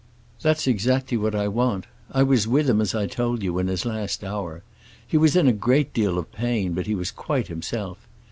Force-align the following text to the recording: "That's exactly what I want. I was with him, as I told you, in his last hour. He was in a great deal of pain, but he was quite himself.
"That's 0.41 0.65
exactly 0.65 1.15
what 1.15 1.35
I 1.35 1.47
want. 1.47 1.85
I 2.11 2.23
was 2.23 2.47
with 2.47 2.67
him, 2.67 2.81
as 2.81 2.95
I 2.95 3.05
told 3.05 3.43
you, 3.43 3.59
in 3.59 3.67
his 3.67 3.85
last 3.85 4.23
hour. 4.23 4.63
He 5.05 5.15
was 5.15 5.35
in 5.35 5.47
a 5.47 5.53
great 5.53 5.93
deal 5.93 6.17
of 6.17 6.31
pain, 6.31 6.73
but 6.73 6.87
he 6.87 6.95
was 6.95 7.11
quite 7.11 7.49
himself. 7.49 8.07